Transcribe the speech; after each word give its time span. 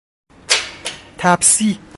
تپسی 1.17 1.79